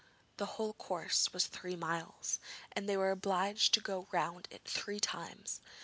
[0.37, 2.39] The whole course was three miles,
[2.71, 5.59] and they were obliged to go round it three times.